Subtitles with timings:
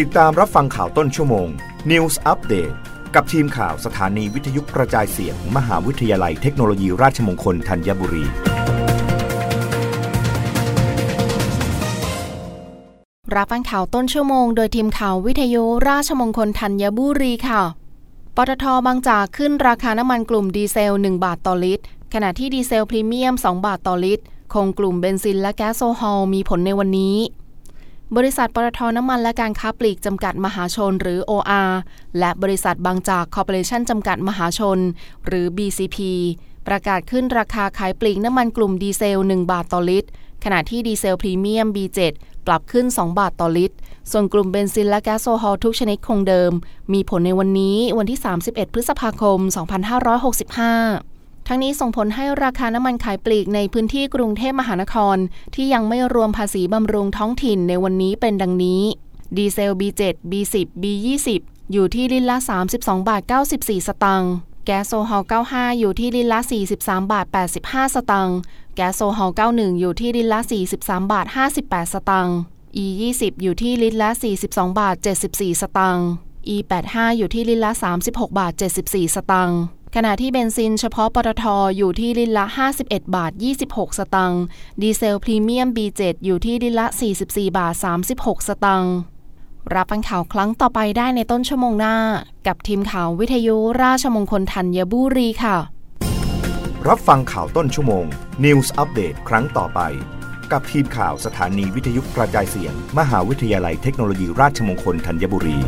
[0.00, 1.48] ติดตามรับฟังข่าวต้นชั่วโมง
[1.90, 2.74] News Update
[3.14, 8.24] กับทีมข่าวสถานีวิทยุกระจายเสียงมหาวิทยาลัยเทคโนโลยีราชมงคลธัญบุรี
[13.34, 17.62] รับฟังข่าวต้นชั่วโมงโดยทีมข่าววิทยุราชมงคลธัญบุรีค่ะ
[18.36, 21.84] ปตทบางจากขึ้นราคาน้ำมันกลุ่มดีเซล 1 บาทต่อลิตร
[22.14, 24.24] ขณะที่ดีเซลพรีเมียม 2 บาทต่อลิตร
[24.54, 27.16] คงกลุ่มเบนซินและแก๊สโซฮอลมีผลในวันนี้
[28.16, 31.70] บริษัทปตทน้ำมันและการค้าปลีกจำกัดมหาชนหรือ OR
[32.18, 34.78] และบริษัทบางจากคอร์ปอเรชั่นจำกัดมหาชน
[35.26, 35.98] หรือ BCP
[36.66, 40.08] ประกาศขึ้นราคาขายปลีกน้ำมันกลุ่มดีเซล 1 บาทต่อลิตร
[40.44, 42.12] ขณะที่ดีเซลพรีเมียม B7
[42.46, 43.76] ปรับขึ้น 2 บาทต่อลิตร
[44.10, 46.52] ส่วนกลุ่มเบนซินและแก๊สโซฮอลทุกชนิดคงเดิม
[46.92, 51.11] มีผลในวันนี้วันที่ 31 พฤษภาคม 2565
[51.46, 55.16] ทั้งนี้ส่งผลให้ราคาน้ำมันขายปลีกในพื้นที่กรุงเทพมหานคร
[55.54, 58.82] ที่ยังไม่รวมภาษีบำรุงท้องถิ่นในวันนี้เป็นดังนี้
[59.36, 61.28] ดีเซล B7 B10 B20
[61.72, 62.36] อยู่ที่ลิตรละ
[62.72, 63.22] 32 บาท
[63.54, 64.32] 94 สตางค์
[64.66, 66.40] แก๊สโซฮอล 95 อยู่ที่ลิตรละ
[66.76, 67.26] 43 บาท
[67.60, 68.36] 85 สตางค์
[68.74, 70.40] แก๊สโซฮอล 91 อยู่ที่ลิตรละ
[70.76, 71.26] 43 บาท
[71.60, 72.36] 58 สตางค์
[72.76, 74.10] E20 อยู่ที่ลิตรละ
[74.44, 74.96] 42 บาท
[75.28, 76.06] 74 สตางค์
[76.48, 77.72] E85 อยู่ที่ลิตรละ
[78.04, 78.52] 36 บาท
[78.84, 79.58] 74 สตางค์
[79.96, 81.44] ขณะที่เบนซินเฉพาะปตท
[81.76, 82.46] อยู่ที่ลิตรละ
[82.80, 83.32] 51 บาท
[83.64, 84.44] 26 สตางค์
[84.82, 86.86] ดีเซลพรีเมียม B7 อยู่ที่ลิตรละ
[87.22, 87.74] 44 บาท
[88.10, 88.94] 36 สตางค์
[89.74, 91.96] รับฟังข่าวครั้งต่อไปได้ในต้นชั่วโมงหน้า
[92.46, 95.56] กับทีมข่าววิทยุราชมงคลธัญบุรีค่ะ
[96.88, 98.04] รับฟังข่าวต้นชั่วโมง
[98.44, 99.80] News Update ครั้งต่อไป
[100.52, 105.58] กับทีมข่าวสถานีวิทยุกระจายเสียง มหาวิทยาลัยเทคโนโลยีราชมงคลธัญบุรี